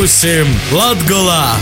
Būsim 0.00 0.48
Latgolā! 0.72 1.58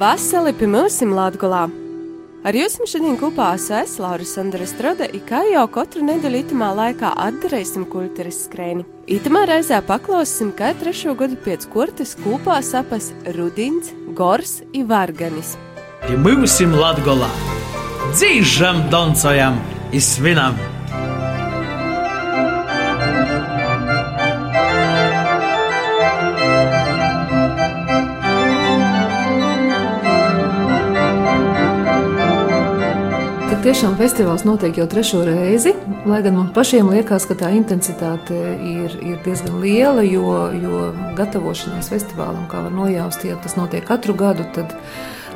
Vasarī 0.00 0.54
pie 0.56 0.70
mums 0.72 0.96
Latvijā. 1.04 1.60
Ar 2.48 2.56
jums 2.56 2.80
šodien 2.88 3.20
kopā 3.20 3.50
es, 3.82 3.98
Laura 4.00 4.24
Sandra 4.24 4.64
Strode, 4.64 5.10
kā 5.28 5.44
jau 5.50 5.66
katru 5.76 6.08
nedēļu 6.08 6.40
itamā 6.46 6.72
laikā 6.80 7.12
atdarīsim 7.28 7.84
kultūras 7.84 8.46
skrēni. 8.48 8.88
Itamā 9.12 9.44
reizē 9.52 9.84
paklausīsim, 9.84 10.56
kā 10.56 10.72
trešo 10.80 11.12
gadu 11.20 11.36
pēc 11.36 11.68
kurtas 11.68 12.16
kopā 12.24 12.62
sapas 12.64 13.12
Rudins, 13.36 13.92
Gors 14.16 14.62
un 14.72 14.88
Varganis. 14.88 15.58
Mums 16.16 16.62
Latvijā! 16.64 17.34
Dzīžam, 18.16 18.86
doncojam, 18.88 19.60
izsvinam! 19.92 20.71
Tiešām 33.62 33.92
festivāls 33.94 34.42
notiek 34.42 34.74
jau 34.80 34.88
trešo 34.90 35.20
reizi. 35.26 35.70
Lai 36.08 36.18
gan 36.24 36.34
man 36.34 36.48
pašiem 36.54 36.88
liekas, 36.90 37.28
ka 37.30 37.36
tā 37.38 37.52
intensitāte 37.54 38.34
ir, 38.58 38.96
ir 38.98 39.20
diezgan 39.22 39.60
liela, 39.62 40.02
jo, 40.02 40.32
jo 40.58 40.80
gatavošanās 41.18 41.92
festivālam, 41.92 42.48
kā 42.50 42.64
var 42.64 42.74
nojaust, 42.74 43.22
ja 43.28 43.36
tas 43.42 43.54
notiek 43.58 43.86
katru 43.86 44.16
gadu, 44.18 44.48
tad 44.56 44.74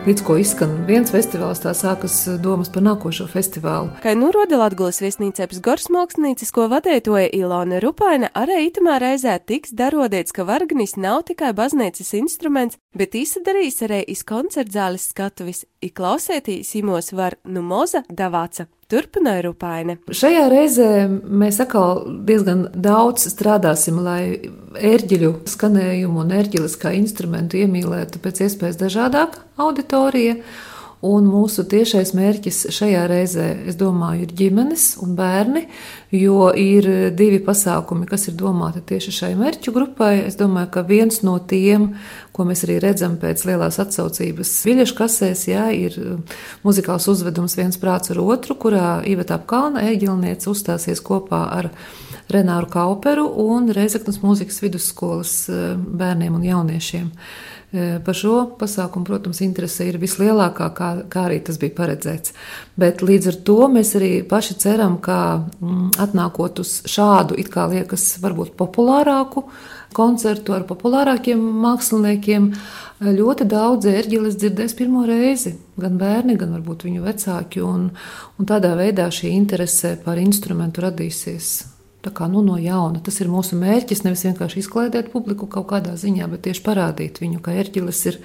Līdz 0.06 0.22
ko 0.22 0.36
izskan 0.38 0.74
viens 0.86 1.10
festivāls, 1.10 1.58
tā 1.58 1.72
sākas 1.74 2.14
domas 2.38 2.68
par 2.70 2.84
nākošo 2.86 3.24
festivālu. 3.26 3.88
Kā 4.04 4.12
nu 4.14 4.28
roda 4.30 4.60
Latvijas 4.60 5.00
viesnīcības 5.02 5.58
gors 5.66 5.88
mākslinieci, 5.90 6.46
ko 6.54 6.68
vadētoja 6.70 7.32
Ilona 7.34 7.80
Rupaina, 7.82 8.30
arī 8.38 8.68
itamā 8.68 9.00
reizē 9.02 9.34
tiks 9.42 9.74
darodēts, 9.74 10.30
ka 10.30 10.46
varganis 10.46 10.94
nav 10.94 11.24
tikai 11.32 11.50
baznīcas 11.58 12.14
instruments, 12.20 12.78
bet 12.94 13.18
izsadarīs 13.18 13.82
arī 13.82 14.04
iz 14.14 14.22
koncertzāles 14.22 15.08
skatuvis, 15.10 15.64
i 15.82 15.90
klausētīs 15.90 16.70
imos 16.78 17.10
var 17.10 17.40
nu 17.42 17.66
moza 17.66 18.06
davāca. 18.06 18.70
Turpināja 18.86 19.42
Rupaine. 19.48 19.96
Šajā 20.14 20.44
reizē 20.52 20.90
mēs 21.10 21.58
atkal 21.64 22.04
diezgan 22.28 22.68
daudz 22.70 23.26
strādāsim, 23.32 23.98
lai 24.06 24.38
ērģeļu 24.76 25.32
skanējumu 25.48 26.22
un 26.22 26.32
ērģeles 26.38 26.78
kā 26.80 26.94
instrumentu 26.96 27.60
iemīlētu 27.60 28.22
pēc 28.22 28.46
iespējas 28.46 28.80
dažādāk 28.80 29.38
auditorija. 29.60 30.40
Un 31.04 31.26
mūsu 31.28 31.66
tiešais 31.68 32.14
mērķis 32.16 32.62
šajā 32.72 33.02
reizē, 33.10 33.44
es 33.68 33.76
domāju, 33.76 34.24
ir 34.24 34.30
ģimenes 34.38 34.86
un 35.04 35.12
bērni, 35.18 35.66
jo 36.16 36.48
ir 36.56 36.88
divi 37.14 37.36
pasākumi, 37.44 38.08
kas 38.08 38.24
ir 38.30 38.38
domāti 38.40 38.80
tieši 38.88 39.12
šai 39.18 39.30
mērķu 39.36 39.74
grupai. 39.76 40.24
Es 40.24 40.38
domāju, 40.40 40.70
ka 40.72 40.82
viens 40.88 41.20
no 41.26 41.36
tiem, 41.36 41.90
ko 42.32 42.48
mēs 42.48 42.64
arī 42.64 42.78
redzam 42.82 43.18
pēc 43.20 43.44
lielās 43.44 43.76
atsaucības 43.84 44.54
viļešu 44.66 44.96
kasēs, 44.96 45.44
jā, 45.52 45.68
ir 45.76 46.00
muzikāls 46.64 47.10
uzvedums 47.12 47.58
viens 47.60 47.76
prāts 47.78 48.14
ar 48.16 48.22
otru, 48.24 48.56
kurā 48.56 49.02
Iveta 49.06 49.36
Apkalna 49.36 49.84
ēģilniece 49.92 50.48
uzstāsies 50.50 51.04
kopā 51.04 51.44
ar 51.60 51.70
Renāru 52.32 52.70
Kauperu 52.70 53.26
un 53.46 53.68
Reizeknas 53.74 54.18
mūzikas 54.22 54.58
vidusskolas 54.64 55.34
eh, 55.50 55.74
bērniem 55.76 56.34
un 56.34 56.46
jauniešiem. 56.46 57.12
E, 57.76 57.98
par 58.04 58.14
šo 58.14 58.36
pasākumu, 58.60 59.04
protams, 59.08 59.40
interese 59.42 59.88
ir 59.88 59.98
vislielākā, 59.98 60.68
kā, 60.76 60.90
kā 61.10 61.24
arī 61.26 61.40
tas 61.44 61.58
bija 61.58 61.74
paredzēts. 61.74 62.32
Bet 62.78 63.02
līdz 63.02 63.32
ar 63.32 63.38
to 63.48 63.56
mēs 63.72 63.90
arī 63.98 64.10
paši 64.28 64.56
ceram, 64.62 65.00
ka 65.02 65.18
mm, 65.42 65.90
atnākot 66.06 66.62
uz 66.62 66.76
šādu, 66.86 67.36
it 67.42 67.50
kā 67.52 67.66
liekas, 67.72 68.06
varbūt 68.22 68.54
populārāku 68.56 69.48
koncertu 69.96 70.54
ar 70.54 70.64
populārākiem 70.68 71.42
māksliniekiem, 71.66 72.50
ļoti 73.18 73.50
daudz 73.50 73.90
ērģeles 73.90 74.38
dzirdēs 74.38 74.76
pirmo 74.78 75.04
reizi. 75.08 75.56
Gan 75.76 75.98
bērni, 76.00 76.38
gan 76.38 76.54
varbūt 76.56 76.86
viņu 76.86 77.04
vecāki. 77.04 77.64
Un, 77.66 77.88
un 78.38 78.48
tādā 78.48 78.76
veidā 78.78 79.10
šī 79.12 79.34
interese 79.36 79.96
par 80.04 80.22
instrumentu 80.22 80.86
radīsies 80.86 81.75
kā 82.14 82.28
nu, 82.30 82.42
no 82.44 82.58
jauna. 82.60 83.00
Tas 83.04 83.18
ir 83.22 83.30
mūsu 83.32 83.58
mērķis. 83.58 84.04
Nevis 84.06 84.26
vienkārši 84.28 84.62
izklaidēt 84.62 85.10
publiku 85.14 85.48
kaut 85.50 85.68
kādā 85.72 85.96
ziņā, 85.98 86.28
bet 86.32 86.46
tieši 86.46 86.64
parādīt 86.66 87.20
viņu, 87.22 87.42
ka 87.42 87.56
ērģelis 87.62 88.06
ir. 88.12 88.22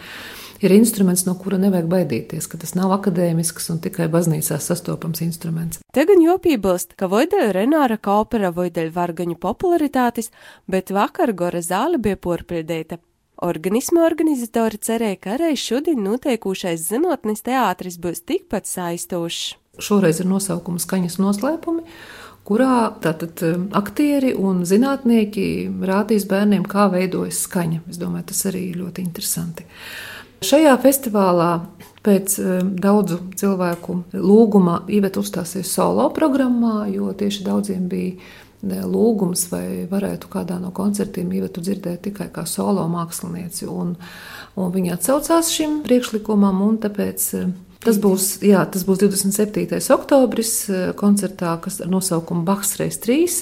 Ir 0.62 0.70
instruments, 0.76 1.24
no 1.26 1.34
kura 1.42 1.58
nevajag 1.58 1.88
baidīties, 1.90 2.46
ka 2.46 2.60
tas 2.62 2.76
nav 2.78 2.92
akadēmisks 2.94 3.72
un 3.74 3.80
tikai 3.82 4.06
baznīcā 4.14 4.60
sastopams 4.62 5.24
instruments. 5.26 5.80
Te 5.90 6.04
gan 6.06 6.22
jopiebilst, 6.22 6.94
ka 7.02 7.10
voideļa 7.10 7.56
Renāra 7.58 7.98
Kaupera 7.98 8.52
voideļa 8.54 8.94
vargaņu 8.94 9.40
popularitātes, 9.42 10.30
bet 10.70 10.94
vakar 10.94 11.34
Gora 11.34 11.64
zāle 11.66 11.98
bija 11.98 12.20
porpildēta. 12.22 13.00
Organismu 13.42 14.04
organizatori 14.06 14.78
cerēja, 14.78 15.18
ka 15.18 15.34
arī 15.40 15.56
šodien 15.58 16.04
notiekušais 16.06 16.84
zinātnes 16.92 17.42
teātris 17.42 17.98
būs 17.98 18.22
tikpat 18.30 18.70
saistošs. 18.70 19.56
Šoreiz 19.82 20.20
ir 20.22 20.28
nosaukums 20.30 20.86
skaņas 20.86 21.18
noslēpumi 21.18 21.88
kurā 22.48 22.92
tātad 23.04 23.42
um, 23.48 23.68
aktieri 23.78 24.34
un 24.38 24.64
zinātnieki 24.68 25.46
rādīs 25.88 26.28
bērniem, 26.30 26.66
kā 26.70 26.88
veidojas 26.94 27.44
skaņa. 27.46 27.84
Es 27.92 28.02
domāju, 28.02 28.30
tas 28.32 28.46
arī 28.52 28.66
ļoti 28.78 29.06
interesanti. 29.06 29.68
Šajā 30.42 30.74
festivālā 30.82 31.52
pēc 32.06 32.38
um, 32.42 32.76
daudzu 32.82 33.20
cilvēku 33.38 33.98
lūguma 34.18 34.82
Iveta 34.90 35.22
uzstāsies 35.22 35.70
solo 35.70 36.10
programmā, 36.16 36.88
jo 36.94 37.12
tieši 37.18 37.46
daudziem 37.46 37.90
bija 37.92 38.40
lūgums, 38.62 39.48
vai 39.50 39.88
varētu 39.90 40.30
kādā 40.30 40.60
no 40.62 40.70
koncertiem 40.74 41.32
Ivetu 41.34 41.64
dzirdēt 41.66 42.04
tikai 42.10 42.30
kā 42.34 42.46
solo 42.46 42.86
mākslinieci. 42.90 43.66
Un, 43.70 43.96
un 44.58 44.74
viņa 44.74 44.98
atsaucās 44.98 45.50
šim 45.54 45.82
priekšlikumam, 45.86 46.62
un 46.66 46.78
tāpēc 46.82 47.28
um, 47.40 47.54
Tas 47.82 47.98
būs, 47.98 48.36
jā, 48.46 48.62
tas 48.70 48.84
būs 48.86 49.00
27. 49.02 49.80
oktobris 49.96 50.54
eh, 50.70 50.90
koncertā, 50.98 51.56
kas 51.64 51.80
ar 51.82 51.90
nosaukumu 51.90 52.46
Bahs 52.46 52.76
reiz 52.78 53.00
3. 53.02 53.42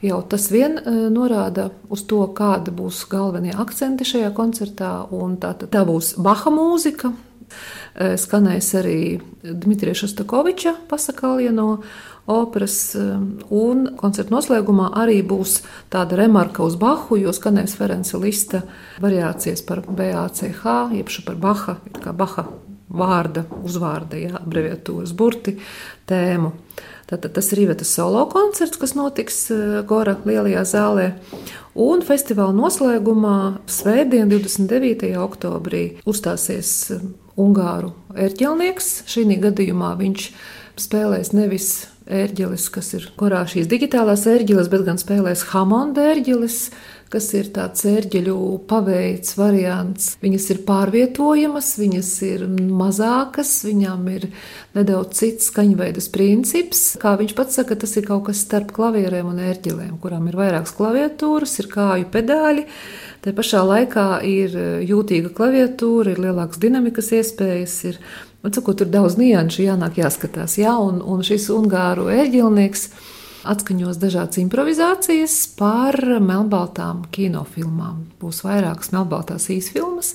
Jau 0.00 0.22
tas 0.24 0.46
vien 0.48 0.78
uh, 0.80 1.10
norāda 1.12 1.66
uz 1.92 2.06
to, 2.08 2.22
kāda 2.32 2.72
būs 2.72 3.02
galvenie 3.10 3.52
akcenti 3.52 4.06
šajā 4.08 4.30
koncertā. 4.32 4.92
Tā, 5.42 5.50
tā 5.60 5.82
būs 5.84 6.14
Baha 6.16 6.52
mūzika. 6.54 7.10
Uh, 7.12 8.14
skanēs 8.16 8.70
arī 8.80 9.00
Dmitrija 9.44 9.98
Šostakoviča 10.00 10.72
pasakalja 10.88 11.52
no 11.52 11.82
operas, 12.30 12.94
un 13.50 13.84
koncerta 14.00 14.32
noslēgumā 14.32 14.88
arī 15.02 15.18
būs 15.26 15.58
tāda 15.92 16.20
remarka 16.20 16.64
uz 16.64 16.78
Bahu, 16.80 17.18
jo 17.20 17.34
skanēs 17.36 17.76
Ferenca 17.76 18.22
Lista 18.22 18.62
variācijas 19.02 19.66
par 19.66 19.84
BACH, 19.84 20.96
jeb 20.96 21.12
par 21.26 21.40
Baha, 21.44 21.78
kā 22.00 22.16
Baha 22.16 22.48
vārda, 22.90 23.44
uzvārda, 23.64 24.18
jā, 24.18 24.34
abreviatūras 24.40 25.14
burti 25.16 25.56
tēmu. 26.10 26.52
Tātad 27.10 27.34
tas 27.34 27.48
ir 27.50 27.64
Ivetas 27.64 27.90
solo 27.96 28.22
koncerts, 28.30 28.78
kas 28.78 28.94
notiks 28.94 29.40
eh, 29.50 29.80
Gora 29.86 30.14
lielajā 30.26 30.62
zālē. 30.68 31.06
Un 31.74 32.04
festivāla 32.06 32.54
noslēgumā 32.54 33.36
Svētdien, 33.70 34.30
29. 34.30 35.10
oktobrī, 35.18 35.84
uzstāsies 36.10 36.72
eh, 36.94 37.06
Ungāru 37.40 37.94
ērģelnieks. 38.14 38.92
Šī 39.10 39.26
gadījumā 39.42 39.94
viņš 39.98 40.28
spēlēs 40.80 41.34
nevis 41.34 41.72
ērģeles, 42.10 42.68
kas 42.74 42.94
ir 42.98 43.10
korā 43.18 43.44
šīs 43.48 43.68
digitālās 43.70 44.26
ērģeles, 44.30 44.70
bet 44.72 44.86
gan 44.86 44.98
spēlēs 45.00 45.46
Hamonda 45.52 46.10
ērģeles, 46.12 46.58
kas 47.10 47.26
ir 47.34 47.48
tāds 47.54 47.82
ērģeļu 47.90 48.36
paveids 48.70 49.34
variants. 49.38 50.12
Viņas 50.22 50.46
ir 50.54 50.60
pārvietojamas, 50.68 51.72
viņas 51.80 52.10
ir 52.28 52.44
mazākas, 52.50 53.52
viņām 53.66 54.06
ir 54.14 54.28
nedaudz 54.78 55.18
cits 55.18 55.50
skaņveidas 55.50 56.10
princips. 56.14 56.84
Kā 57.02 57.16
viņš 57.18 57.34
pats 57.38 57.58
saka, 57.58 57.78
tas 57.78 57.96
ir 57.98 58.06
kaut 58.06 58.28
kas 58.30 58.44
starp 58.46 58.70
klavierēm 58.76 59.32
un 59.32 59.42
ērģelēm, 59.50 59.98
kurām 60.02 60.30
ir 60.30 60.38
vairākas 60.38 60.76
klaviatūras, 60.78 61.58
ir 61.62 61.70
kāju 61.74 62.10
pedāļi. 62.14 62.66
Tā 63.20 63.34
pašā 63.36 63.66
laikā 63.66 64.08
ir 64.24 64.54
jūtīga 64.86 65.34
klaviatūra, 65.36 66.14
ir 66.14 66.22
lielākas 66.28 66.62
dinamikas 66.62 67.10
iespējas, 67.18 67.78
ir 67.90 68.02
Cikot, 68.40 68.78
tur 68.80 68.88
daudz 68.88 69.18
nianšu 69.20 69.66
jānāk 69.66 69.98
jāskatās. 70.00 70.54
Jā, 70.56 70.72
un, 70.80 71.02
un 71.04 71.20
šis 71.20 71.50
ungāru 71.52 71.99
ērģelnieks 72.08 72.88
atskaņos 73.50 73.98
dažādas 74.00 74.40
improvizācijas 74.42 75.36
par 75.58 75.96
melnbaltām 76.20 77.06
kinofilmām. 77.12 78.06
Būs 78.20 78.42
vairākas 78.44 78.92
melnbaltās 78.94 79.48
īsfilmas. 79.52 80.14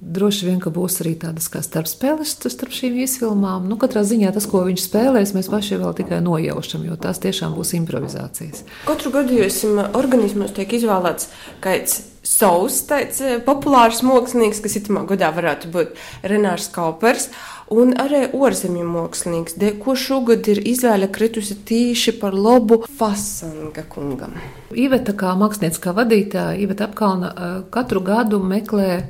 Droši 0.00 0.46
vien, 0.48 0.60
ka 0.64 0.72
būs 0.72 1.02
arī 1.02 1.12
tādas 1.20 1.50
kā 1.52 1.60
starpspēles 1.64 2.32
starp 2.40 2.72
šīm 2.72 2.96
īsfilmām. 3.04 3.66
Nu, 3.68 3.76
katrā 3.80 4.00
ziņā 4.08 4.32
tas, 4.32 4.46
ko 4.48 4.62
viņš 4.64 4.86
spēlēs, 4.86 5.34
mēs 5.36 5.50
paši 5.52 5.80
vēl 5.82 5.92
tikai 5.98 6.22
nojaušam, 6.24 6.86
jo 6.88 6.96
tās 7.00 7.20
tiešām 7.20 7.52
būs 7.58 7.74
improvizācijas. 7.76 8.64
Katru 8.88 9.12
gadu 9.12 9.36
jūs 9.42 9.60
organismos 9.92 10.56
tiek 10.56 10.72
izvēlēts 10.80 11.28
kāds 11.60 12.00
savs 12.24 12.82
tāds 12.88 13.20
eh, 13.24 13.38
populārs 13.44 14.02
mākslinieks, 14.04 14.60
kas 14.64 14.76
itamā 14.80 15.04
gadā 15.08 15.30
varētu 15.36 15.70
būt 15.72 16.00
Renārs 16.32 16.68
Kaupers. 16.72 17.30
Un 17.70 17.92
arī 18.02 18.24
ārzemju 18.34 18.84
mākslinieks, 18.90 19.56
ko 19.82 19.94
šogad 19.98 20.48
ir 20.50 20.60
izvēle 20.66 21.08
kritusi 21.12 21.56
tīši 21.66 22.16
par 22.20 22.34
labu 22.34 22.80
Fasanga 22.98 23.84
kungam. 23.90 24.34
Iveta 24.74 25.14
kā 25.16 25.36
mākslinieckā 25.38 25.94
vadītāja, 25.96 26.58
Iveta 26.62 26.88
apkalna 26.90 27.32
katru 27.74 28.02
gadu 28.04 28.40
meklē 28.42 29.04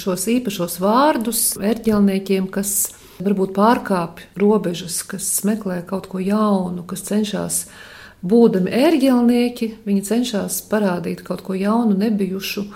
šos 0.00 0.26
īpašos 0.32 0.78
vārdus 0.82 1.42
ērģelniekiem, 1.60 2.48
kas 2.52 2.94
varbūt 3.20 3.54
pārkāpj 3.56 4.32
robežas, 4.40 5.02
kas 5.08 5.28
meklē 5.48 5.82
kaut 5.88 6.08
ko 6.12 6.20
jaunu, 6.20 6.84
kas 6.88 7.04
cenšas 7.08 7.62
būdami 8.26 8.72
ērģelnieki, 8.72 9.72
viņi 9.86 10.04
cenšas 10.08 10.62
parādīt 10.70 11.22
kaut 11.24 11.44
ko 11.46 11.56
jaunu, 11.56 11.96
nebijušu, 12.00 12.66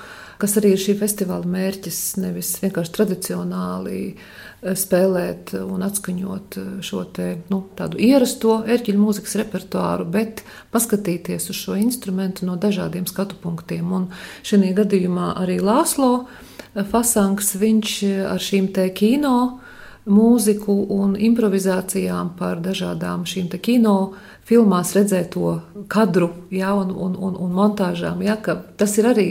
kas 0.41 0.57
arī 0.59 0.75
ir 0.75 0.81
šī 0.81 0.97
festivāla 1.01 1.49
mērķis, 1.49 1.99
nevis 2.21 2.53
vienkārši 2.63 2.95
tradicionāli 2.97 4.01
eh, 4.11 4.75
spēlēt 4.79 5.55
un 5.61 5.85
atskaņot 5.87 6.59
eh, 6.61 6.69
šo 6.87 7.05
te, 7.17 7.31
nu, 7.53 7.63
tādu 7.79 8.01
ierasto 8.03 8.61
ērķeļu 8.65 9.01
mūzikas 9.01 9.37
repertuāru, 9.43 10.09
bet 10.11 10.45
paskatīties 10.75 11.51
uz 11.53 11.59
šo 11.61 11.79
instrumentu 11.81 12.49
no 12.49 12.57
dažādiem 12.61 13.09
skatu 13.11 13.39
punktiem. 13.43 13.93
Un 13.93 14.09
šajā 14.47 14.73
gadījumā 14.81 15.35
arī 15.43 15.61
Lāslo 15.65 16.13
eh, 16.25 16.85
Fasangs, 16.85 17.55
viņš 17.61 17.99
ar 18.33 18.41
šīm 18.43 18.73
te 18.77 18.89
kino 18.97 19.37
mūziku 20.11 20.75
un 20.97 21.13
improvizācijām 21.21 22.33
par 22.39 22.63
dažādām 22.65 23.27
šīm 23.29 23.53
kino 23.61 24.15
filmās 24.49 24.95
redzēto 24.97 25.61
kadru 25.93 26.33
ja, 26.51 26.73
un, 26.75 26.91
un, 26.91 27.15
un, 27.15 27.37
un 27.37 27.55
montāžām. 27.55 28.25
Ja, 28.25 28.41
tas 28.41 28.97
ir 28.99 29.11
arī 29.13 29.29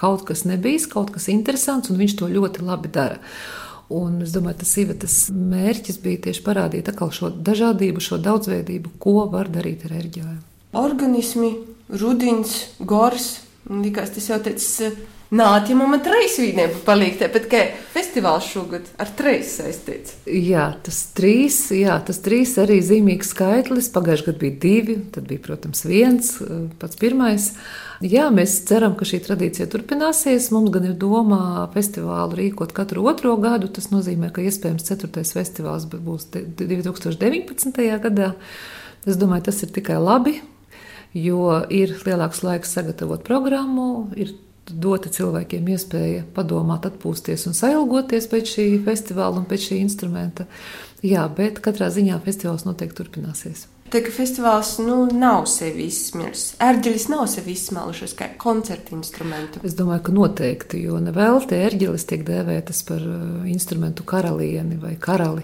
kaut 0.00 0.24
kas 0.28 0.46
nebijis, 0.48 0.88
kaut 0.90 1.12
kas 1.14 1.28
interesants, 1.32 1.90
un 1.92 2.00
viņš 2.00 2.16
to 2.20 2.30
ļoti 2.32 2.64
labi 2.64 2.92
dara. 2.92 3.20
Un 3.90 4.20
es 4.22 4.30
domāju, 4.30 4.60
tas 4.62 4.72
Ivetas 4.78 5.14
mērķis 5.34 5.98
bija 6.02 6.26
tieši 6.28 6.44
parādīt 6.46 6.92
šo 6.94 7.32
dažādību, 7.34 8.00
šo 8.00 8.20
daudzveidību, 8.22 8.92
ko 9.02 9.26
var 9.32 9.50
darīt 9.50 9.82
ar 9.88 9.96
ērģēm. 9.98 10.36
Organismi, 10.78 11.50
rudins, 11.98 12.68
gors, 12.78 13.40
likās 13.66 14.14
tas 14.14 14.28
jau 14.30 14.38
teicis 14.38 14.92
Nākamā 15.30 16.00
trīsvienība 16.02 16.80
paliek, 16.82 17.12
tāpat 17.20 17.44
kā 17.46 17.58
festivāls 17.92 18.48
šogad 18.50 18.88
ar 18.98 19.12
trīs 19.14 19.52
saistīts. 19.60 20.16
Jā, 20.26 20.64
tas 20.82 20.98
trīs, 21.14 21.58
jā, 21.70 22.00
tas 22.02 22.18
trīs 22.24 22.56
arī 22.58 22.80
zīmīgs 22.82 23.30
skaitlis. 23.30 23.92
Pagājušajā 23.94 24.26
gadā 24.26 24.42
bija 24.42 24.56
divi, 24.64 24.96
tad 25.14 25.28
bija, 25.30 25.44
protams, 25.44 25.84
viens, 25.86 26.32
pats 26.82 26.98
pirmais. 26.98 27.46
Jā, 28.02 28.26
mēs 28.34 28.56
ceram, 28.66 28.98
ka 28.98 29.06
šī 29.06 29.22
tradīcija 29.28 29.68
turpināsies. 29.70 30.50
Mums 30.50 30.74
gan 30.74 30.90
ir 30.90 30.98
domā 30.98 31.68
festivālu 31.76 32.40
rīkot 32.42 32.74
katru 32.74 33.06
otro 33.06 33.38
gadu. 33.38 33.70
Tas 33.70 33.92
nozīmē, 33.94 34.32
ka 34.34 34.42
iespējams 34.42 34.90
ceturtais 34.90 35.30
festivāls 35.38 35.86
būs 35.94 36.26
2019. 36.34 37.82
gadā. 38.02 38.34
Es 39.06 39.14
domāju, 39.20 39.46
tas 39.52 39.62
ir 39.62 39.70
tikai 39.78 40.02
labi, 40.02 40.40
jo 41.14 41.60
ir 41.70 41.94
lielāks 42.02 42.42
laiks 42.42 42.74
sagatavot 42.74 43.22
programmu. 43.22 44.08
Ir 44.18 44.34
dota 44.72 45.10
cilvēkiem 45.12 45.68
iespēja 45.74 46.22
padomāt, 46.36 46.86
atpūsties 46.88 47.48
un 47.50 47.56
sailgoties 47.56 48.30
pēc 48.30 48.54
šī 48.54 48.68
festivāla 48.86 49.42
un 49.42 49.48
pēc 49.50 49.70
šī 49.70 49.82
instrumenta. 49.82 50.46
Jā, 51.06 51.26
bet 51.32 51.62
katrā 51.64 51.88
ziņā 51.92 52.20
festivāls 52.24 52.66
noteikti 52.68 53.00
turpināsies. 53.00 53.66
Tā 53.90 54.04
kā 54.06 54.12
festivāls 54.14 54.76
nu, 54.84 55.00
nav 55.10 55.48
sevi 55.50 55.88
izsmeļs. 55.90 56.44
Erģelis 56.62 57.08
nav 57.10 57.24
sevi 57.32 57.56
izsmēlušies 57.56 58.12
kā 58.18 58.28
koncerta 58.38 58.94
instrumentu. 58.94 59.62
Es 59.66 59.74
domāju, 59.74 60.04
ka 60.06 60.14
noteikti, 60.14 60.82
jo 60.86 61.00
nevelti 61.02 61.58
erģelis 61.58 62.06
tiek 62.06 62.22
dēvētas 62.28 62.84
par 62.86 63.02
uh, 63.02 63.48
instrumentu 63.50 64.06
karalieni 64.06 64.78
vai 64.78 64.92
karali. 65.00 65.42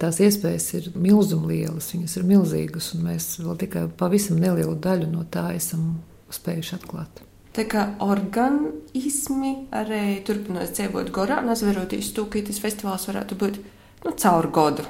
Tās 0.00 0.20
iespējas 0.22 0.68
ir 0.78 0.86
milzumlielas, 0.94 1.90
viņas 1.96 2.14
ir 2.20 2.28
milzīgas, 2.30 2.92
un 2.94 3.08
mēs 3.08 3.26
vēl 3.42 3.58
tikai 3.64 3.82
pavisam 3.98 4.38
nelielu 4.38 4.78
daļu 4.78 5.10
no 5.10 5.26
tā 5.26 5.48
esam 5.58 5.96
spējuši 6.30 6.78
atklāt. 6.78 7.24
Tā 7.56 7.64
kā 7.66 7.88
organismi 8.04 9.52
arī 9.74 10.20
turpinās 10.26 10.70
dzīvot 10.76 11.10
gorā, 11.14 11.40
nezveroties 11.42 12.12
to, 12.14 12.28
ka 12.30 12.42
tas 12.46 12.60
festivāls 12.62 13.08
varētu 13.10 13.38
būt 13.40 13.60
nu, 14.06 14.14
caur 14.14 14.46
godu. 14.54 14.86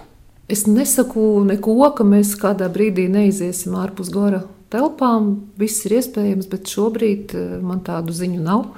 Es 0.51 0.67
nesaku 0.67 1.45
neko, 1.47 1.79
ka 1.97 2.05
mēs 2.05 2.35
kādā 2.41 2.69
brīdī 2.73 3.07
neiziesim 3.09 3.79
ārpus 3.79 4.11
gora 4.13 4.43
telpām. 4.73 5.33
Viss 5.61 5.87
ir 5.87 6.01
iespējams, 6.01 6.51
bet 6.51 6.69
šobrīd 6.69 7.35
eh, 7.39 7.57
man 7.65 7.81
tādu 7.87 8.15
ziņu 8.17 8.45
nav. 8.45 8.69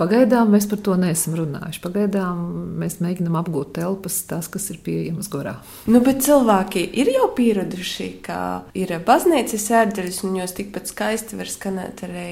Pagaidām 0.00 0.54
mēs 0.54 0.64
par 0.70 0.80
to 0.82 0.94
neesam 0.98 1.36
runājuši. 1.36 1.82
Pagaidām 1.84 2.38
mēs 2.80 2.96
mēģinām 3.04 3.36
apgūt 3.38 3.74
telpas, 3.76 4.16
tās, 4.26 4.48
kas 4.50 4.70
ir 4.72 4.80
pieejamas 4.82 5.28
gorā. 5.30 5.58
Nu, 5.86 6.00
bet 6.02 6.24
cilvēki 6.24 6.86
ir 6.98 7.12
jau 7.12 7.28
pieraduši, 7.36 8.08
ka 8.24 8.38
ir 8.74 8.96
baznīcas 9.06 9.68
ērģeļus, 9.82 10.22
un 10.26 10.40
jūs 10.40 10.56
tikpat 10.58 10.90
skaisti 10.90 11.38
var 11.38 11.52
skanēt 11.52 12.02
arī 12.08 12.26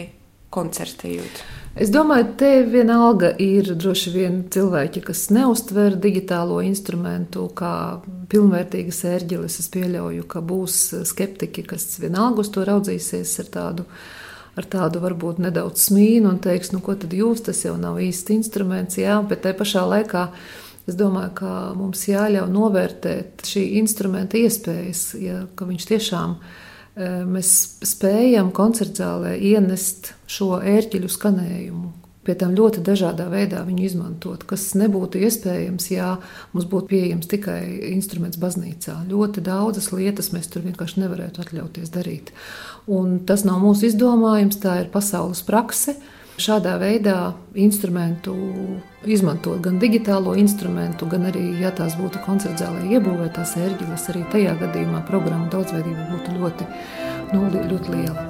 koncertējot? 0.55 1.43
Es 1.79 1.93
domāju, 1.95 2.33
te 2.35 2.49
vienalga 2.67 3.29
ir 3.39 3.69
droši 3.79 4.11
vien 4.11 4.39
cilvēki, 4.51 5.05
kas 5.07 5.29
neustver 5.31 5.95
digitālo 6.03 6.59
instrumentu 6.67 7.45
kā 7.55 8.01
pilnvērtīgas 8.33 9.05
ērģeles. 9.13 9.61
Es 9.63 9.71
pieļauju, 9.71 10.25
ka 10.31 10.43
būs 10.43 10.81
skeptiķi, 11.13 11.65
kas 11.71 11.87
vienalga 12.03 12.43
uz 12.43 12.51
to 12.51 12.67
raudzīsies 12.67 13.37
ar 13.45 13.53
tādu. 13.55 13.87
Ar 14.59 14.67
tādu 14.67 14.99
varbūt 14.99 15.39
nedaudz 15.41 15.85
smīnu 15.87 16.27
un 16.33 16.41
teiks, 16.43 16.73
nu, 16.75 16.81
ko 16.83 16.97
tad 16.99 17.15
jūs, 17.15 17.45
tas 17.47 17.63
jau 17.63 17.77
nav 17.79 18.01
īsti 18.03 18.35
instruments, 18.35 18.99
jā, 18.99 19.15
bet 19.23 19.45
tajā 19.45 19.57
pašā 19.61 19.85
laikā 19.87 20.25
es 20.91 20.99
domāju, 20.99 21.31
ka 21.39 21.53
mums 21.79 22.03
jāļauj 22.11 22.51
novērtēt 22.51 23.47
šī 23.47 23.63
instrumenta 23.79 24.41
iespējas, 24.43 25.05
ja, 25.23 25.45
ka 25.55 25.71
viņš 25.71 25.87
tiešām 25.93 26.35
ir 26.35 26.59
mēs 27.01 27.55
spējam 27.87 28.51
koncertzālē 28.57 29.37
ienest 29.39 30.13
šo 30.31 30.59
ērģeļu 30.61 31.11
skanējumu. 31.11 31.89
Pie 32.21 32.35
tam 32.37 32.53
ļoti 32.53 32.83
dažādā 32.85 33.31
veidā 33.33 33.63
viņu 33.65 33.85
izmantot, 33.87 34.43
kas 34.45 34.67
nebūtu 34.77 35.23
iespējams, 35.25 35.87
ja 35.95 36.11
mums 36.53 36.67
būtu 36.69 36.91
pieejams 36.93 37.31
tikai 37.31 37.63
instruments 37.95 38.39
baznīcā. 38.41 38.99
Ļoti 39.09 39.41
daudzas 39.47 39.89
lietas 39.95 40.29
mēs 40.35 40.51
tur 40.53 40.67
vienkārši 40.67 41.01
nevarētu 41.01 41.41
atļauties 41.41 41.93
darīt. 41.95 42.35
Un 42.93 43.23
tas 43.25 43.47
nav 43.49 43.63
mūsu 43.65 43.89
izdomājums, 43.89 44.61
tā 44.61 44.83
ir 44.83 44.93
pasaules 44.93 45.41
praksa 45.49 45.97
šādā 46.41 46.77
veidā 46.81 47.19
instrumentu 47.55 48.35
izmantot 49.09 49.61
gan 49.65 49.79
digitālo 49.81 50.35
instrumentu, 50.39 51.09
gan 51.09 51.29
arī, 51.31 51.43
ja 51.61 51.71
tās 51.73 51.97
būtu 52.01 52.21
koncertzālē 52.27 52.85
iebūvētās 52.97 53.57
ērģeles, 53.61 54.09
arī 54.13 54.25
tajā 54.33 54.57
gadījumā 54.61 55.05
programma 55.09 55.49
daudzveidība 55.53 56.09
būtu 56.13 56.37
ļoti, 56.37 56.69
nu, 57.33 57.47
ļoti 57.73 57.97
liela. 57.97 58.27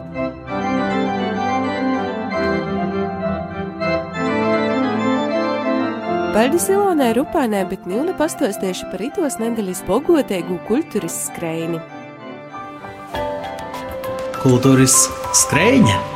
Paldies 6.30 6.68
Ilonai 6.70 7.10
Rupainai, 7.16 7.64
bet 7.66 7.88
Nilne 7.90 8.14
pastostieši 8.16 8.86
par 8.92 9.02
itos 9.02 9.40
nedēļas 9.42 9.82
bogotīgu 9.88 10.60
kultūras 10.70 11.18
skrējni. 11.26 11.82
Kultūras 14.40 15.02
skrējņa! 15.42 16.09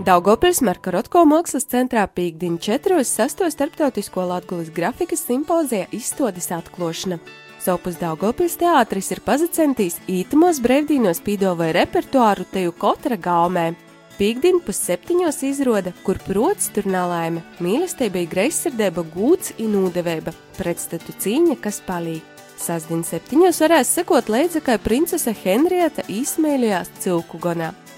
Daugopils 0.00 0.62
Markarotko 0.64 1.26
mākslas 1.28 1.66
centrā 1.68 2.06
pīkdiņ 2.08 2.54
4. 2.64 3.02
6. 3.04 3.42
starptautisko 3.52 4.22
latgulis 4.30 4.70
grafikas 4.72 5.26
simpozija 5.26 5.90
izstādes 5.92 6.48
atklošana. 6.56 7.18
Sopus 7.60 7.98
Daugopils 8.00 8.56
teātris 8.62 9.10
ir 9.12 9.20
pazicentīs 9.26 9.98
ītumos 10.08 10.62
brevdīnos 10.64 11.20
pīdovoja 11.26 11.74
repertuāru 11.76 12.48
teju 12.48 12.72
kotra 12.80 13.20
gaumē. 13.20 13.74
Pīkdiņ 14.16 14.62
pus 14.64 14.80
septiņos 14.88 15.42
izroda, 15.50 15.92
kur 16.06 16.16
prots 16.24 16.72
tur 16.72 16.88
nalaime, 16.88 17.44
mīlestība 17.60 18.22
ir 18.24 18.32
greizsirdēba 18.32 19.04
gūts 19.12 19.52
un 19.60 19.82
ūdevēba, 19.82 20.32
pretstatu 20.56 21.12
cīņa, 21.12 21.60
kas 21.60 21.84
palīk. 21.84 22.24
Sasdien 22.56 23.04
septiņos 23.04 23.60
varēs 23.66 23.92
sekot 24.00 24.32
līdzi, 24.32 24.64
kā 24.64 24.80
princese 24.80 25.36
Henrieta 25.44 26.08
īsmēļojās 26.08 26.96
cilku 27.04 27.44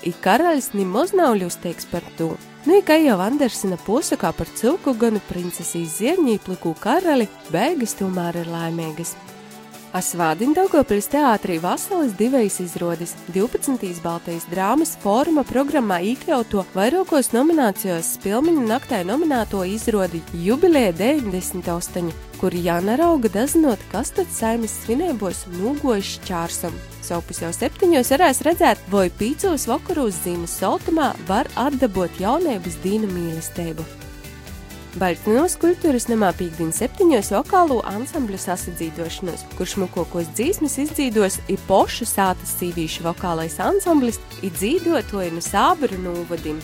i 0.04 0.12
karalis 0.24 0.72
nemaz 0.76 1.12
nav 1.16 1.36
ļustīgs 1.40 1.88
par 1.90 2.06
to. 2.18 2.32
Nu, 2.66 2.78
kā 2.86 2.94
jau 3.02 3.18
Andersena 3.22 3.78
posakā 3.86 4.30
par 4.38 4.50
cilku 4.58 4.94
ganu 4.94 5.22
princesīs 5.28 5.98
ziedņīpliku 5.98 6.76
karali, 6.82 7.26
beigas 7.50 7.96
tomēr 7.98 8.38
ir 8.44 8.50
laimīgas. 8.52 9.16
Asvādina 9.92 10.54
Daugopils 10.56 11.04
teātrī 11.12 11.58
vasaras 11.60 12.14
divējas 12.16 12.54
izrodas 12.64 13.10
12. 13.34 13.98
Baltijas 14.00 14.46
drāmas 14.48 14.94
fóruma 15.02 15.44
programmā 15.44 15.98
iekļauto 16.14 16.64
vairākos 16.72 17.28
nominācijos 17.34 18.14
spilmiņu 18.16 18.64
naktē 18.70 19.02
nominēto 19.04 19.60
izrodi 19.68 20.22
Jubilēja 20.46 20.94
98, 20.96 22.08
kur 22.40 22.56
Jāna 22.56 22.96
Rauga 22.96 23.28
dazinot, 23.36 23.84
kas 23.92 24.14
tad 24.16 24.32
saimas 24.32 24.80
svinībos 24.86 25.44
nūgojuši 25.58 26.24
čārsam. 26.24 26.78
Sopus 27.04 27.44
jau 27.44 27.52
septiņos 27.52 28.16
varēs 28.16 28.40
redzēt, 28.48 28.86
vai 28.88 29.10
pīcos 29.12 29.68
vakarūs 29.68 30.24
zīmes 30.24 30.56
soltumā 30.62 31.12
var 31.28 31.52
atdabot 31.68 32.16
jaunības 32.22 32.80
dīna 32.80 33.12
mīlestību. 33.12 34.01
Baltinos 35.00 35.54
kultūras 35.56 36.04
namā 36.10 36.34
pīkdiņ 36.36 36.72
septiņos 36.76 37.30
vokālo 37.32 37.78
ansambļu 37.88 38.36
sasadzīdošanos, 38.42 39.46
kurš 39.56 39.78
mukokos 39.80 40.28
dzīsmes 40.36 40.74
izdzīdos 40.82 41.38
ir 41.48 41.62
pošu 41.64 42.04
sātas 42.04 42.52
sīvīšu 42.58 43.06
vokālais 43.06 43.56
ansamblis 43.64 44.20
ir 44.44 44.52
dzīdotoju 44.58 45.32
no 45.32 45.40
sābru 45.46 45.96
nūvadim. 45.96 46.60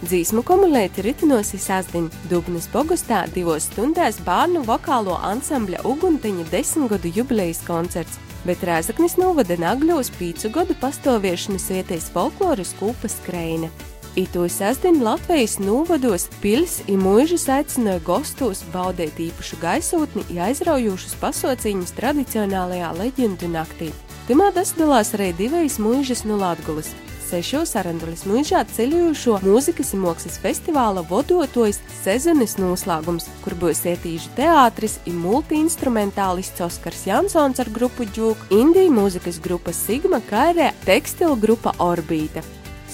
Dzīsmu 0.00 0.44
kumulēti 0.48 1.04
ritinos 1.04 1.50
izsāstin 1.58 2.08
Dubnas 2.30 2.70
pogastā 2.72 3.26
divos 3.34 3.66
stundās 3.68 4.16
bērnu 4.24 4.62
vokālo 4.64 5.18
ansambļa 5.28 5.82
Ugunteņa 5.92 6.48
desmitgadu 6.48 7.12
jubilejas 7.18 7.60
koncerts, 7.68 8.16
bet 8.48 8.64
Rēzaknis 8.64 9.18
novada 9.20 9.60
Nagļos 9.60 10.14
pīcu 10.16 10.54
gadu 10.56 10.78
pastāviešanas 10.80 11.68
vietējas 11.74 12.08
folkloras 12.16 12.72
kūpas 12.80 13.20
kreina. 13.28 13.68
Itu 14.16 14.46
sastin 14.48 15.02
Latvijas 15.04 15.58
nūvados 15.60 16.28
pils 16.42 16.78
i 16.88 16.96
mūžas 16.98 17.48
aicināja 17.52 18.00
gostos 18.06 18.64
baudēt 18.72 19.20
īpašu 19.28 19.60
gaisotni, 19.62 20.24
ja 20.32 20.48
aizraujošus 20.48 21.18
pasauciņus 21.20 21.94
tradicionālajā 21.98 22.94
leģendu 22.98 23.50
naktī. 23.52 23.92
Timā 24.28 24.50
dasdalās 24.56 25.14
arī 25.16 25.32
divas 25.36 25.78
mūžas 25.82 26.24
no 26.28 26.40
Latgulas 26.40 26.90
sešu 27.28 27.64
sarandulis 27.68 28.24
mūžā 28.28 28.62
ceļojošo 28.72 29.38
mūzikas 29.44 29.92
un 29.96 30.04
mākslas 30.06 30.38
festivāla 30.40 31.02
vodotojs 31.08 31.80
sezonas 32.00 32.56
noslēgums, 32.60 33.28
kur 33.44 33.56
būs 33.60 33.84
ietīžu 33.90 34.32
teātris 34.38 34.98
un 35.08 35.18
multiinstrumentālists 35.26 36.64
Oskars 36.64 37.04
Jansons 37.08 37.60
ar 37.60 37.72
grupu 37.74 38.08
Džūku, 38.08 38.48
Indiju 38.60 38.94
mūzikas 38.96 39.42
grupa 39.44 39.76
Sigma, 39.76 40.22
kā 40.30 40.50
arī 40.54 40.70
tekstilu 40.86 41.36
grupa 41.40 41.76
Orbīta. 41.84 42.44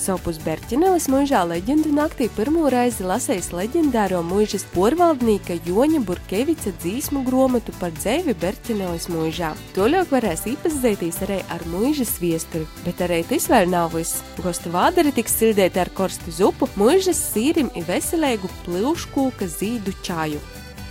Sopus 0.04 0.36
Berķinelis 0.44 1.06
mūžā 1.08 1.40
leģendu 1.48 1.88
naktī 1.96 2.26
pirmo 2.36 2.66
reizi 2.68 3.06
lasījis 3.08 3.46
leģendāro 3.56 4.18
mūžas 4.26 4.66
porvaldnieka 4.74 5.54
Joņa 5.64 6.02
Burkevica 6.04 6.74
dzīsmu 6.82 7.22
gromatu 7.24 7.72
par 7.78 7.94
dzēvi 7.96 8.34
Berķinelis 8.42 9.06
mūžā. 9.08 9.54
Toļok 9.72 10.12
varēs 10.12 10.44
iepazīties 10.50 11.22
arī 11.24 11.38
ar 11.54 11.64
mūžas 11.72 12.18
viesturi, 12.20 12.66
bet 12.84 13.00
arī 13.06 13.22
tas 13.30 13.48
vēl 13.48 13.70
nav 13.72 13.94
viss. 13.96 14.20
Gosta 14.44 14.72
vādari 14.74 15.14
tiks 15.16 15.38
sildēti 15.40 15.80
ar 15.80 15.92
korstu 15.96 16.34
zupu, 16.36 16.68
mūžas 16.76 17.22
sīrim 17.30 17.72
i 17.72 17.84
veselīgu 17.88 18.50
plūškūka 18.66 19.48
zīdu 19.54 19.96
čaju. 20.04 20.42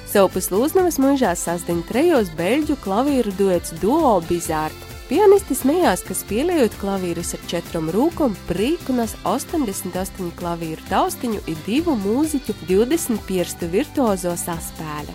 Sopus 0.09 0.49
Lūznavas 0.53 0.97
mūžā 1.01 1.35
sasdiņ 1.37 1.85
trejos 1.91 2.33
beļģu 2.39 2.79
klavīru 2.81 3.35
duets 3.37 3.77
Duo 3.77 4.15
Bizārt. 4.25 4.92
Pianisti 5.13 5.53
smējās, 5.53 6.01
ka 6.07 6.15
spēlējot 6.17 6.73
klavierus 6.81 7.35
ar 7.35 7.41
četrām 7.45 7.91
rūkām, 7.93 8.33
prīkunas 8.47 9.11
88 9.29 10.31
klavieru 10.39 10.81
taustiņu 10.87 11.41
ir 11.53 11.59
divu 11.67 11.93
mūziķu 12.01 12.55
20 12.63 13.21
pirkstu 13.27 13.69
virtuozo 13.69 14.31
saspēle. 14.41 15.13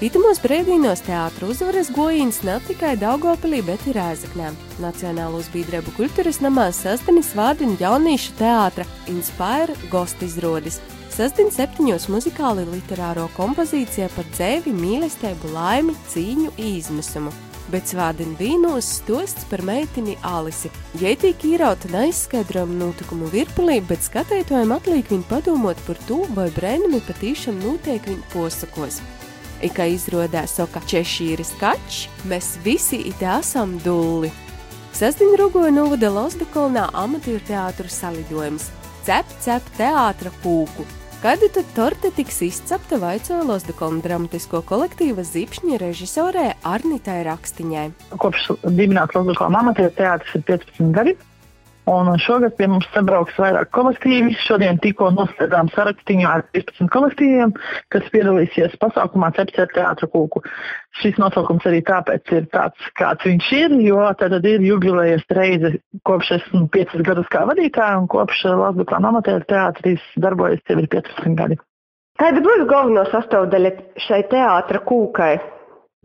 Rītumos 0.00 0.40
brīvdienos 0.40 1.04
teātros 1.04 1.58
uzvaras 1.58 1.92
gojīns 1.92 2.40
ne 2.48 2.56
tikai 2.64 2.94
Daugopilī, 2.96 3.60
bet 3.66 3.84
arī 3.84 3.98
Rēzaknē. 3.98 4.54
Nacionālos 4.80 5.50
biedrību 5.52 5.92
kultūras 5.98 6.40
namā 6.40 6.70
sastāvis 6.72 7.34
vārdina 7.36 7.76
jauniešu 7.82 8.38
teātra 8.40 8.88
Inspire 9.12 9.76
gostu 9.92 10.30
izrādes. 10.30 10.80
Sastāvdaļa 11.12 11.58
septiņos 11.58 12.08
muzikāli 12.08 12.64
literāro 12.72 13.28
kompozīcijā 13.36 14.08
par 14.16 14.24
dzēvi, 14.32 14.72
mīlestību, 14.80 15.52
laimi, 15.52 15.92
cīņu, 16.08 16.56
izmisumu 16.72 17.36
bet 17.72 17.90
svādina 17.90 18.36
vīnos 18.38 18.88
stosts 19.00 19.46
par 19.50 19.62
meitini 19.66 20.16
Alisi. 20.26 20.70
Jētīk 21.00 21.44
īrauta 21.50 21.90
neizskaidrojama 21.92 22.78
notikumu 22.80 23.28
virpulī, 23.32 23.80
bet 23.88 24.04
skatītājiem 24.06 24.74
atliek 24.76 25.12
viņu 25.12 25.28
padomot 25.30 25.80
par 25.86 26.00
to, 26.08 26.22
vai 26.36 26.48
brēnumi 26.56 27.02
patīšām 27.06 27.60
notiek 27.64 28.06
viņu 28.08 28.26
posakos. 28.34 29.00
I 29.64 29.70
kā 29.72 29.86
izrādās 29.88 30.58
soka 30.58 30.82
Češīras 30.84 31.54
kačs, 31.60 32.06
mēs 32.28 32.56
visi 32.64 33.00
it 33.08 33.22
esam 33.24 33.78
dulli. 33.84 34.32
Sasdiņa 34.96 35.40
rugoja 35.40 35.72
novada 35.72 36.12
Losdakolnā 36.12 36.90
amatieru 36.96 37.42
teātru 37.48 37.90
salidojums– 37.92 38.70
Cep, 39.06 39.28
cep 39.38 39.66
teātra 39.78 40.32
kūku– 40.42 40.82
Kad 41.26 41.40
tad 41.54 41.64
torte 41.74 42.10
tiks 42.14 42.36
izcepta 42.46 43.00
vaicoja 43.02 43.42
Losdekona 43.42 43.98
dramatisko 43.98 44.60
kolektīva 44.62 45.24
Zipšņa 45.26 45.80
režisorē 45.82 46.44
Arnitai 46.70 47.16
Rakstiņai. 47.26 47.86
Kopš 48.22 48.44
dibināts 48.68 49.16
Losdekona 49.18 49.64
amatieru 49.64 49.90
teātris 49.96 50.36
ir 50.38 50.44
15 50.46 50.92
gadi. 50.94 51.16
Un 51.86 52.08
šogad 52.18 52.56
pie 52.58 52.66
mums 52.66 52.86
sabrauks 52.90 53.36
vairāk 53.38 53.68
kolektīvi. 53.76 54.32
Šodien 54.42 54.80
tikko 54.82 55.12
noslēdzām 55.14 55.68
sarakstiņu 55.70 56.26
ar 56.26 56.42
15 56.56 56.90
kolektīviem, 56.90 57.52
kas 57.94 58.08
piedalīsies 58.10 58.74
pasākumā 58.82 59.28
Cepcer 59.36 59.70
teātra 59.70 60.08
kūku. 60.10 60.42
Šis 60.98 61.20
nosaukums 61.22 61.68
arī 61.70 61.84
tāpēc 61.86 62.32
ir 62.34 62.48
tāds, 62.50 62.90
kāds 62.98 63.28
viņš 63.28 63.50
ir, 63.60 63.76
jo 63.86 64.02
tad 64.18 64.34
ir 64.42 64.64
jubilejas 64.66 65.22
reize 65.38 65.76
kopš 66.08 66.32
esmu 66.40 66.66
5 66.74 67.06
gadus 67.06 67.30
kā 67.30 67.44
vadītāja 67.46 68.00
un 68.00 68.08
kopš 68.10 68.42
Latvijas 68.50 69.06
amatieru 69.12 69.46
teātris 69.46 70.02
darbojas 70.18 70.64
jau 70.66 70.80
ir 70.82 70.88
15 70.90 71.38
gadi. 71.38 71.60
Kāda 72.18 72.40
būs 72.42 72.64
galvenā 72.66 73.04
sastāvdaļa 73.12 73.70
šai 74.00 74.24
teātra 74.32 74.80
kūkai? 74.88 75.36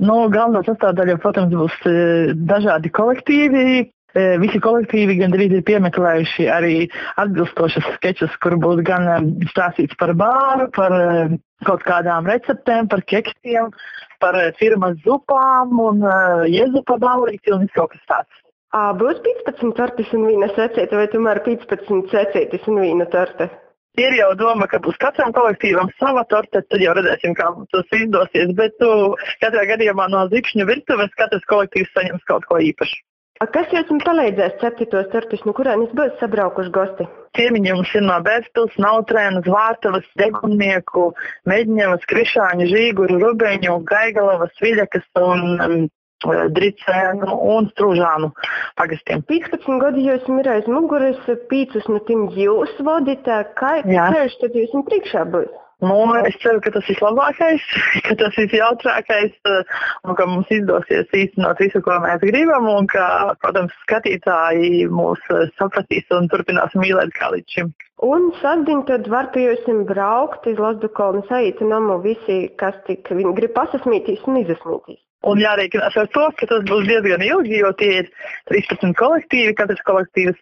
Nu, 0.02 0.16
galvenā 0.34 0.64
sastāvdaļa, 0.66 1.18
protams, 1.22 1.54
būs 1.56 1.76
eh, 1.90 2.32
dažādi 2.36 2.90
kolektīvi, 2.94 3.66
visi 4.14 4.60
kolektīvi 4.64 5.18
gandrīz 5.22 5.56
ir 5.58 5.64
piemeklējuši 5.68 6.48
arī 6.52 6.76
atbilstošas 7.22 7.88
sketčus, 7.96 8.36
kur 8.44 8.58
būs 8.62 8.84
gan 8.88 9.32
stāstīts 9.54 9.98
par 10.00 10.14
bāru, 10.20 10.68
par 10.76 10.96
kaut 11.68 11.86
kādām 11.88 12.28
receptēm, 12.30 12.90
par 12.92 13.06
keksiem, 13.08 13.72
par 14.20 14.38
firmas 14.60 15.00
zupām 15.06 15.80
un 15.86 16.06
jezupa 16.52 16.98
ballīti 17.02 17.54
un 17.56 17.68
kaut 17.76 17.96
kas 17.96 18.06
tāds. 18.12 18.38
Būs 18.72 19.18
15 19.24 19.76
tortes 19.76 20.14
un 20.16 20.30
vīna 20.30 20.48
secīte 20.56 20.96
vai 20.96 21.10
tomēr 21.12 21.42
15 21.44 22.08
secītes 22.12 22.68
un 22.72 22.80
vīna 22.80 23.08
torte? 23.12 23.50
Ir 24.00 24.14
jau 24.16 24.30
doma, 24.40 24.70
ka 24.72 24.80
būs 24.80 24.96
katram 25.04 25.34
kolektīvam 25.36 25.90
sava 26.00 26.24
torte, 26.32 26.62
tad 26.64 26.80
jau 26.80 26.94
redzēsim, 26.96 27.34
kā 27.36 27.50
tas 27.74 27.98
izdosies. 27.98 28.54
Bet 28.56 28.78
tu, 28.80 28.88
katrā 29.44 29.66
gadījumā 29.74 30.08
no 30.14 30.24
zipšņu 30.32 30.68
virtuves 30.70 31.12
katrs 31.20 31.44
kolektīvs 31.52 31.92
saņems 31.98 32.24
kaut 32.30 32.48
ko 32.48 32.62
īpašu. 32.64 33.02
Kas 33.50 33.72
jums 33.74 34.04
palīdzēs 34.06 34.60
ceptītos 34.62 35.08
tortus, 35.10 35.42
no 35.48 35.54
kurienes 35.58 35.90
būs 35.98 36.12
sabraukuši 36.20 36.74
gosti? 36.76 37.08
Ciemiņi 37.38 37.72
mums 37.74 37.94
ir 37.98 38.04
no 38.06 38.20
Bērspils, 38.22 38.76
Nautrēnas, 38.84 39.48
Vārtavas, 39.50 40.06
Degunnieku, 40.20 41.08
Meģņevas, 41.50 42.06
Krišāņu, 42.12 42.68
Žīguru, 42.70 43.18
Rubeņu, 43.24 43.80
Gaigalavas, 43.90 44.54
Viļakas 44.62 45.08
un 45.24 45.42
um, 45.66 45.76
Dricēnu 46.54 47.40
un 47.56 47.72
Strūžānu 47.72 48.30
pagastiem. 48.78 49.26
15 49.32 49.82
gadi 49.82 50.06
jūs 50.06 50.30
ir 50.38 50.52
aiz 50.54 50.70
muguras, 50.70 51.18
5 51.26 51.80
no 51.90 52.04
tiem 52.06 52.28
jūs 52.38 52.78
vadītā, 52.86 53.42
kā 53.58 53.80
ceļš 53.88 54.38
tad 54.44 54.60
jūs 54.60 54.78
priekšā 54.92 55.26
būs? 55.34 55.50
Nu, 55.82 55.98
es 56.30 56.36
ceru, 56.44 56.60
ka 56.62 56.70
tas 56.76 56.90
ir 56.94 57.00
labākais, 57.02 57.64
ka 58.06 58.16
tas 58.20 58.36
ir 58.38 58.54
jautrākais 58.54 59.34
eh, 59.50 59.78
un 60.06 60.18
ka 60.20 60.28
mums 60.30 60.52
izdosies 60.54 61.10
īstenot 61.18 61.62
visu, 61.64 61.82
ko 61.82 61.98
mēs 62.04 62.22
gribam 62.22 62.70
un 62.70 62.90
ka, 62.92 63.06
protams, 63.42 63.74
skatītāji 63.88 64.86
mūs 64.94 65.26
eh, 65.34 65.48
sapratīs 65.58 66.06
un 66.14 66.30
turpinās 66.30 66.78
mīlēt 66.78 67.16
kā 67.18 67.32
līdz 67.34 67.58
šim. 67.58 67.74
Un 68.06 68.30
sasdiņ 68.42 68.86
tad 68.90 69.10
var 69.10 69.32
pie 69.34 69.48
jums 69.50 69.88
braukt 69.90 70.46
uz 70.50 70.62
Lasdukolnu 70.62 71.26
saīcinājumu 71.30 71.98
visi, 72.06 72.42
kas 72.62 72.78
tik 72.86 73.10
grib 73.10 73.54
pasasmītīs 73.58 74.26
un 74.30 74.44
izasmītīs. 74.46 75.02
Un 75.30 75.42
jārēķinās 75.42 75.98
ar 76.02 76.08
to, 76.16 76.24
ka 76.38 76.48
tas 76.50 76.64
būs 76.70 76.88
diezgan 76.90 77.22
ilgi, 77.22 77.60
jo 77.62 77.70
tie 77.78 77.92
ir 78.00 78.08
13 78.50 78.96
kolektīvi. 78.98 79.54
Katrs 79.60 79.84
kolektīvs 79.86 80.40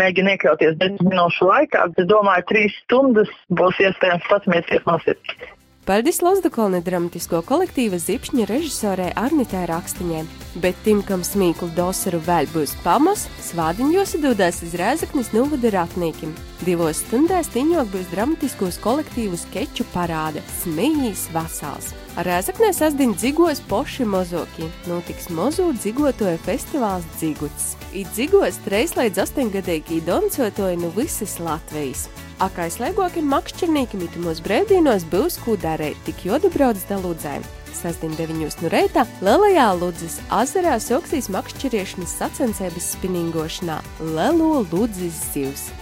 mēģina 0.00 0.36
iekļauties 0.36 0.78
10 0.80 1.04
minūšu 1.10 1.50
laikā. 1.50 1.90
Es 1.92 2.08
domāju, 2.08 2.48
3 2.54 2.72
stundas 2.78 3.34
būs 3.52 3.82
iespējams 3.84 4.30
pasmieties 4.30 4.88
no 4.88 4.96
sirds. 5.04 5.52
Paldies 5.84 6.22
Lozdakolne 6.24 6.78
dramatisko 6.80 7.42
kolektīva 7.44 7.98
Zipšņa 8.00 8.46
režisorē 8.48 9.10
Arnitai 9.20 9.66
Rakstiņai, 9.68 10.22
bet 10.62 10.78
tim, 10.86 11.02
kam 11.04 11.20
smīklu 11.20 11.68
dosaru 11.76 12.22
vēl 12.24 12.48
būs 12.54 12.72
pamos, 12.80 13.26
svādiņos 13.50 14.14
dodās 14.22 14.62
iz 14.64 14.72
Rēzaknis 14.80 15.34
novada 15.36 15.74
ratnīkim. 15.74 16.32
Divos 16.64 17.02
stundās 17.04 17.52
tiņok 17.52 17.92
būs 17.92 18.08
dramatiskos 18.14 18.80
kolektīvu 18.80 19.36
skeču 19.44 19.84
parāde 19.92 20.40
Smējīs 20.62 21.28
Vasāls. 21.36 21.92
Rēzaknē 22.14 22.68
sasdiņ 22.70 23.16
dzigos 23.18 23.58
poši 23.66 24.04
mozoki, 24.06 24.68
notiks 24.86 25.32
mozu 25.34 25.72
dzigotoja 25.74 26.38
festivāls 26.44 27.02
dziguts. 27.16 27.72
I 27.90 28.04
dzigos 28.06 28.60
treis 28.62 28.94
līdz 28.94 29.18
astoņgadīgi 29.24 29.98
doncotoja 30.06 30.78
no 30.78 30.92
visas 30.94 31.40
Latvijas. 31.42 32.04
Akā 32.38 32.68
aizslēgokiem 32.68 33.26
makšķernīkiem 33.34 34.06
itumos 34.06 34.38
brēvdienos 34.46 35.08
būs 35.10 35.40
darīt, 35.58 35.98
tik 36.06 36.22
jodu 36.30 36.54
brauc 36.54 36.78
da 36.86 37.02
Ludzēm. 37.02 37.42
Sasdien 37.74 38.14
9 38.14 38.62
no 38.62 38.70
reitā 38.70 39.08
Lielajā 39.18 39.68
Ludzes 39.74 40.20
azarā 40.30 40.78
soksīs 40.78 41.26
makšķeriešanas 41.34 42.14
sacensības 42.14 42.94
spinningošanā 42.94 43.82
Lelo 44.14 44.64
Ludzes 44.70 45.18
zivs. 45.34 45.72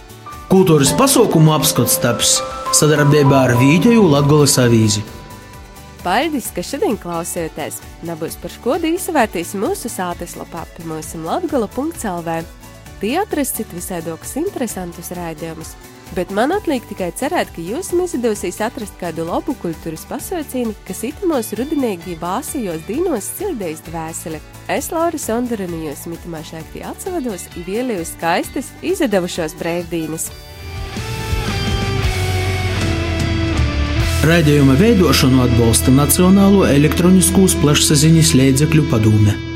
Kultūras 0.49 0.97
pasaukumu 0.97 1.53
apskats 1.53 2.01
taps 2.01 2.39
sadarbībā 2.73 3.51
ar 3.51 3.59
Vīģeju 3.61 4.09
Latgolas 4.09 4.57
avīzi. 4.57 5.05
Paldies, 6.03 6.49
ka 6.51 6.59
šodien 6.59 6.97
klausījāties! 6.99 7.77
Nebūs 8.03 8.35
par 8.41 8.51
škodu 8.51 8.89
izvērtīs 8.91 9.53
mūsu 9.55 9.87
sātes 9.87 10.33
lapā 10.35 10.65
pie 10.75 10.83
mūsu 10.89 11.21
latgola.lv. 11.23 12.35
Tie 12.99 13.13
atrasit 13.21 13.71
visādokus 13.71 14.35
interesantus 14.41 15.13
raidījumus, 15.15 15.71
bet 16.11 16.35
man 16.35 16.51
atliek 16.57 16.83
tikai 16.89 17.07
cerēt, 17.15 17.53
ka 17.55 17.63
jums 17.63 17.93
izdosies 18.17 18.59
atrast 18.67 18.99
kādu 18.99 19.29
labu 19.31 19.55
kultūras 19.63 20.03
pasaucienu, 20.11 20.75
kas 20.83 21.05
itimos 21.07 21.55
rudenīgi 21.55 22.19
vāsajos 22.19 22.83
dīnos 22.89 23.31
sildīs 23.39 23.79
dvēseli. 23.87 24.43
Es, 24.75 24.91
Laura 24.91 25.15
jums 25.15 26.03
mitamā 26.11 26.43
šeit 26.43 26.81
atsavados, 26.83 27.47
ielielu 27.63 28.03
skaistas, 28.11 28.75
izdevušos 28.83 29.55
brīvdienas. 29.55 30.33
Raidījuma 34.23 34.77
veidošanu 34.79 35.41
atbalsta 35.43 35.91
Nacionālo 35.91 36.61
elektroniskos 36.69 37.57
plašsaziņas 37.59 38.29
līdzekļu 38.39 38.85
padome. 38.87 39.52